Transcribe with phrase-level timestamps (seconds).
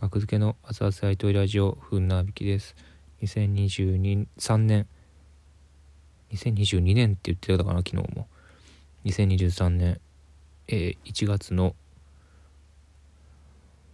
[0.00, 2.76] 学付けの熱々大統領ラジオふんなびきです。
[3.22, 4.86] 2023年。
[6.30, 8.28] 2022年って言ってたかな昨日も。
[9.06, 10.00] 2023年、
[10.68, 11.74] えー、1月の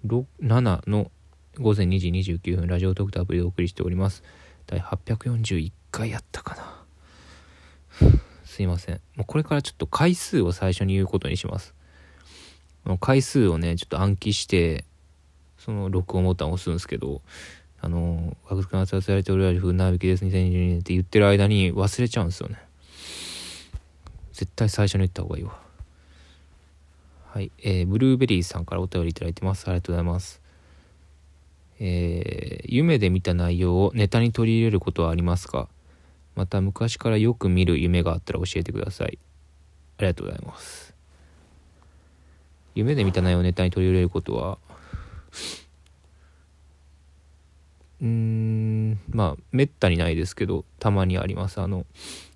[0.07, 1.11] 7の
[1.59, 4.23] 午前2時29分ラジオトークとアプリでお送りしております。
[4.67, 8.11] 第841回やったかな。
[8.45, 9.01] すいません。
[9.17, 11.75] もうこれからちょっと回数を最初に言うことにします。
[13.01, 14.85] 回数をねちょっと暗記して
[15.65, 17.23] その録音ボタンを押すんですけど
[17.81, 22.59] あの「学術が撮影されておるらし風なびきです2022年」って言ってる間に忘れちゃうんですよね。
[24.33, 25.59] 絶対最初に言った方がいいわ。
[27.27, 29.69] はい、えー、ブルーベリーさんからお便りいただいてます。
[29.69, 30.43] ありがとうございます。
[31.81, 35.69] えー、夢で見た内容をネタに取り入れることはありますか？
[36.35, 39.19] また昔からよく見る夢があったら教えてください。
[39.99, 40.95] ありがとうございます。
[42.75, 44.59] 夢で見た内容をネタに取り入れることは
[48.03, 51.61] うんまあめったにないですけどたまにあります。
[51.61, 51.87] あの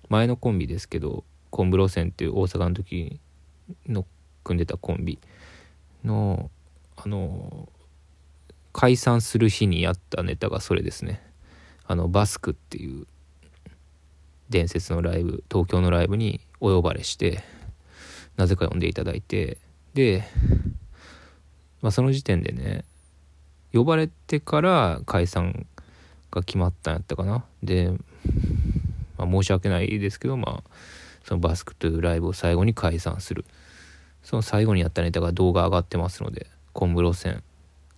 [0.09, 3.19] 前のコンビですけどコンブロ線っていう大阪の時
[3.87, 4.05] の
[4.43, 5.19] 組んでたコンビ
[6.03, 6.49] の
[6.95, 7.69] あの
[8.73, 11.21] 解散する日にやったネタがそれですね。
[11.85, 13.07] あのバスクっていう
[14.49, 17.43] 伝説のライブ東京のライブにお呼ばれして
[18.35, 19.57] なぜか呼んでいただいて
[19.93, 20.23] で、
[21.81, 22.85] まあ、その時点でね
[23.73, 25.65] 呼ばれてから解散
[26.31, 27.43] が決まったんやったかな。
[27.63, 27.91] で、
[29.17, 30.69] まあ、申し訳ないですけどまあ
[31.23, 33.45] そのバスクというライブを最後に解散する。
[34.23, 37.43] その最後にやったネタが動画上がってますので小室線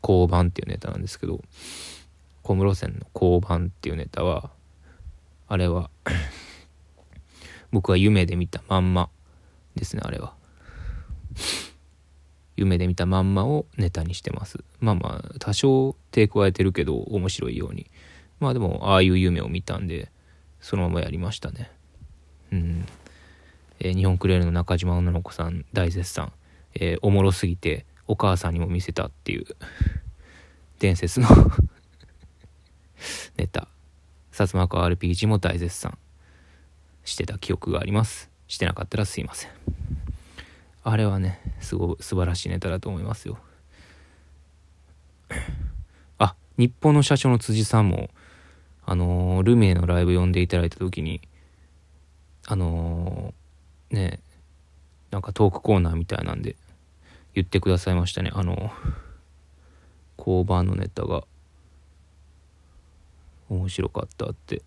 [0.03, 1.41] 交番っていうネタなんですけど
[2.44, 4.50] 小室線の交番っていうネタは
[5.47, 5.89] あれは
[7.72, 9.09] 僕は夢で見たまんま
[9.75, 10.41] ですねあれは。
[12.55, 14.63] 夢で見たまんまをネタにしてます。
[14.80, 17.88] まあまあ多少手加えてるけど面白いように。
[18.39, 20.11] まあでもああいう夢を見たんで
[20.59, 21.72] そのままやりましたね。
[22.51, 22.85] うん、
[23.79, 26.31] えー、日本クレールの中島女の子さん大絶賛、
[26.75, 29.45] えー、おもろすぎてお母さんにも見せたっていう
[30.79, 31.28] 伝説の
[33.38, 33.68] ネタ。
[34.31, 35.97] 薩摩川 RPG も大絶賛。
[37.03, 38.29] してた記憶があります。
[38.47, 39.51] してなかったらすいません。
[40.84, 43.38] あれはねすごい素晴らしいネタだと思いますよ。
[46.18, 48.09] あ日本の社長の辻さんも
[48.86, 51.22] あのー、ルミネのライブ呼んでいただいた時に
[52.47, 54.19] あのー、ね
[55.12, 56.56] なんかトークコーナーみたいなんで
[57.34, 58.31] 言ってくださいましたね。
[58.34, 58.72] あの
[60.18, 61.24] 交番のネタが。
[63.52, 64.62] 面白かったって。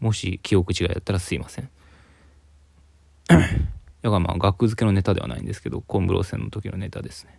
[0.00, 1.70] もし記憶違いだったらすいません。
[4.02, 7.38] だからまあ学付けのネタではないんですけどコンブロー戦の時のネタですね。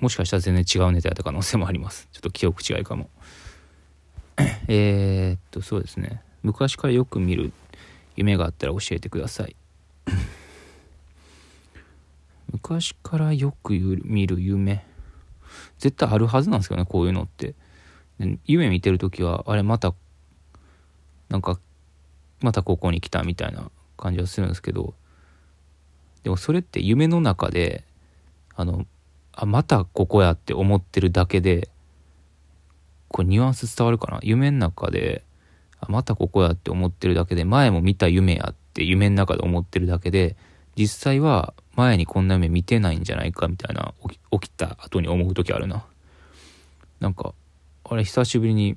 [0.00, 2.08] もしかしたら全然違うネタやった可能性もあります。
[2.12, 3.10] ちょっと記憶違いかも。
[4.68, 6.22] えっとそうですね。
[6.42, 7.52] 昔からよく見る
[8.16, 9.56] 夢があったら教えてください。
[12.50, 13.72] 昔からよく
[14.04, 14.84] 見る夢。
[15.78, 17.54] 絶対あるはずなんですよねこういうのって。
[18.46, 19.94] 夢見てる時はあれまた
[21.28, 21.58] なんか
[22.40, 24.94] またここに来たみたいな感じはするんですけど
[26.24, 27.84] でもそれって夢の中で
[28.56, 28.86] あの
[29.32, 31.68] あまたここやって思ってるだけで
[33.08, 34.18] これニュアンス伝わるかな？
[34.22, 35.22] 夢の中で
[35.80, 40.36] あまたここやって思ってるだけで前も見た夢やって夢の中で思ってるだけで
[40.76, 43.94] 実際は前にこんな夢見てないんじゃないかみたいな
[44.32, 45.84] 起きた後に思う時あるな。
[47.00, 47.32] なんか
[47.90, 48.76] あれ久しぶりに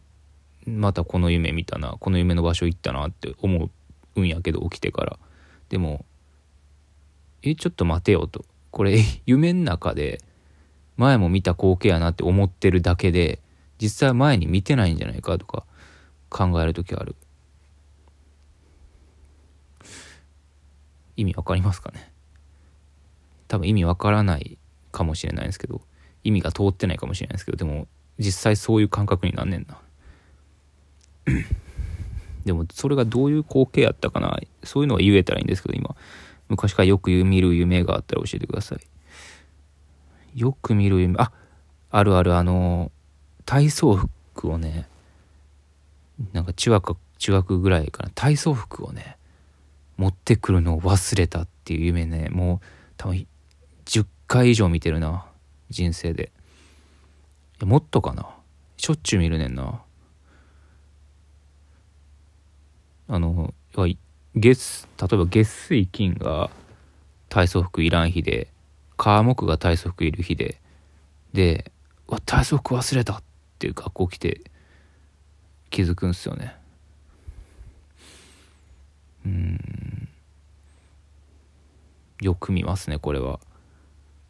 [0.66, 1.98] またこの夢見たな。
[2.00, 3.70] この夢の場所行ったなって思
[4.16, 5.20] うんやけど起きてから。
[5.70, 6.06] でも
[7.42, 8.46] えちょっと待てよと。
[8.72, 10.22] これ 夢の中で
[10.96, 13.40] 前も見た光景やなって思ってるだけで
[13.82, 15.66] 実際前に見てないんじゃないかとか
[16.30, 17.16] 考える時ある。
[21.18, 22.12] 意味わかりますかね？
[23.48, 24.58] 多分意味わからない
[24.92, 25.82] かもしれないですけど
[26.24, 29.78] 意味が通ってないかもしれないですけどでも実際そういう感覚になんねんな。
[32.46, 34.40] でもそれがどういう光景やったかな。
[34.64, 35.96] そういうのは言えたらいいんですけど今。
[36.50, 40.40] 昔からよく見る夢があったら教えてください。
[40.40, 41.16] よく見る夢。
[41.18, 41.32] あ
[41.90, 42.36] あるある。
[42.36, 42.92] あの
[43.46, 44.88] 体操服をね
[46.34, 48.12] なんか中学中学ぐらいかな。
[48.14, 49.18] 体操服をね
[49.98, 52.30] 持ってくるのを忘れたっていう夢ね。
[52.30, 52.60] もう
[52.98, 53.26] 多分
[53.86, 55.26] 10回以上見てるな。
[55.70, 56.32] 人生で。
[57.66, 58.30] もっとかな？
[58.78, 59.82] しょっちゅう見るねんな。
[63.08, 63.54] あの
[64.36, 66.50] 月例えば月水金が
[67.30, 68.48] 体操服いらん日で
[68.98, 70.62] 火木が体操服いる日で
[71.34, 71.72] で
[72.08, 73.24] 「わ体操服忘れた」っ
[73.60, 74.42] ていう学校来て
[75.70, 76.56] 気づくんすよね。
[79.26, 80.08] うん。
[82.22, 83.40] よく見ますねこれは。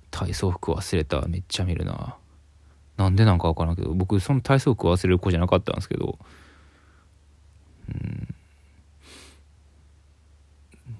[0.09, 2.17] 体操服忘れためっちゃ見るな。
[3.01, 6.19] なんでなんか分からんけど僕その体操服忘れる子じゃなかったんですけど
[7.89, 8.35] うん。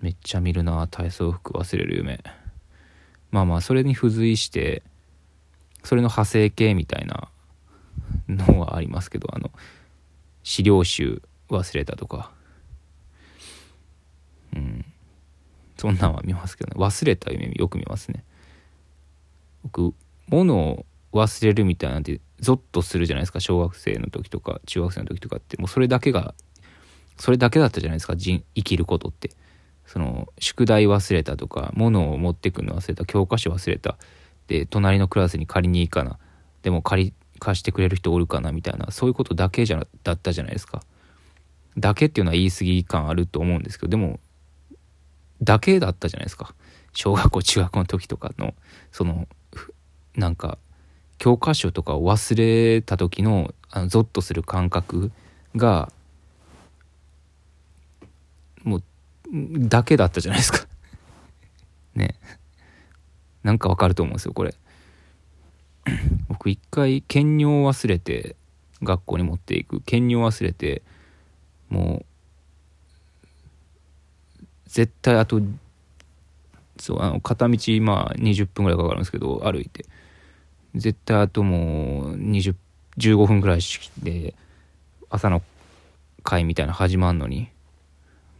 [0.02, 2.24] めっちゃ見るな体操服忘れる夢。
[3.30, 4.82] まあまあそれに付随して
[5.84, 7.30] それの派生系みたいな
[8.28, 9.52] のはありますけどあの
[10.42, 12.32] 資料集忘れたとか。
[14.56, 14.86] うん。
[15.78, 16.84] そんなんは見ますけどね。
[16.84, 18.24] 忘れた夢よく見ますね。
[19.64, 19.94] 僕
[20.28, 23.40] 物を忘れるみたいなんてゾッとするじゃないですか。
[23.40, 25.58] 小学生の時とか中学生の時とかって。
[25.58, 26.34] もうそれだけが
[27.18, 28.16] それだけだったじゃないですか。
[28.16, 29.32] 生きることって。
[29.86, 33.98] その宿題忘れたとか物を持ってくるの忘れた教科書忘れた。
[34.48, 36.18] で隣のクラスに借りに行かな。
[36.62, 38.92] でも借り貸してくれる人おるかなみたいな。
[38.92, 40.82] そういうことだけじゃだったじゃないですか。
[41.78, 44.20] だけっていうのは言い過ぎ感あると思うんですけどでも
[45.42, 46.54] だけだったじゃないですか。
[46.94, 48.54] 小学校中学校の時とかの
[48.92, 49.28] その
[50.16, 50.58] なんか
[51.22, 55.12] 教科書とかを忘れた時のあのゾッとする感覚
[55.56, 55.92] が
[58.64, 58.84] もう
[59.70, 60.66] だけだったじゃないですか。
[61.94, 62.16] ね。
[63.44, 64.56] なんかわかると思うんですよこれ。
[66.28, 68.36] 僕一回兼尿忘れて
[68.82, 69.80] 学校に持っていく。
[69.82, 70.82] 兼尿忘れて
[71.70, 72.04] も
[74.42, 75.40] う絶対あと
[76.78, 79.86] そうあの片道まあ20分ぐらいかかるんですけど歩いて。
[80.76, 82.56] 絶対あともう20
[82.98, 83.60] 15分ぐらい
[84.04, 84.36] で
[85.10, 85.42] 朝の
[86.24, 87.50] 会みたいな始まんのに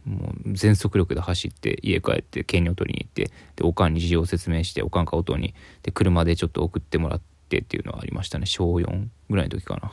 [0.04, 8.46] もう全速力で走って家帰って兼尿取りに行ってでおかんに事情を説明しておかんか音にで車でちょっと送ってもらってっていうのはありましたね。
[8.46, 9.92] 小4ぐらいの時かな。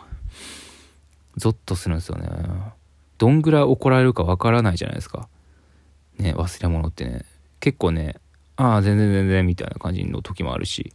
[1.38, 2.28] ゾッとするんですよね。
[3.18, 5.28] どんぐらい怒られるかわからないじゃないですか。
[6.18, 7.24] ね忘れ物ってね。
[7.60, 8.16] 結構ね
[8.56, 10.94] ああ全然全然みたいな感じの時もあるし。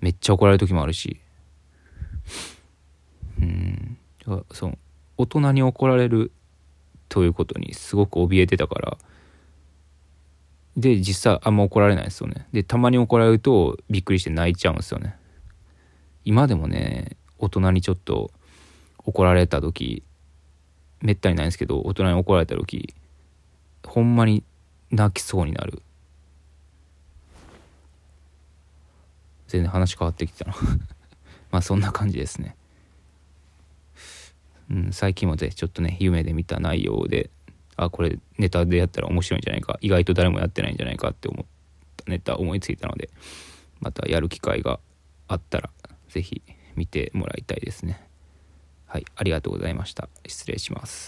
[0.00, 1.20] めっちゃ怒られる時もあるし。
[3.40, 3.96] うん。
[4.52, 4.78] そう。
[5.16, 6.32] 大人に怒られる
[7.08, 8.98] ということにすごく怯えてたから。
[10.76, 12.46] で実際あんま怒られないですよね。
[12.52, 15.16] でたまに怒られるとびっくりして泣いちゃうんですよね。
[16.24, 18.30] 今でもね大人にちょっと
[19.04, 20.04] 怒られた時
[21.00, 22.94] めったにないんですけど大人に怒られた時
[23.84, 24.44] ほんまに
[24.92, 25.82] 泣きそうになる。
[29.48, 30.54] 全然話変わってきたな
[31.50, 32.54] まあそんな感じですね。
[34.70, 37.30] うん、最近もぜちょっとね夢で見た内容で
[37.76, 41.46] あこれネタでやったら面白いんじゃないか意外と誰もやってないんじゃないかって思っ
[41.96, 43.08] たネタ思いついたので
[43.80, 44.78] またやる機会が
[45.26, 45.70] あったら
[46.08, 46.42] 是非
[46.76, 48.06] 見てもらいたいですね。
[48.86, 50.08] はいありがとうございました。
[50.26, 51.06] 失礼します。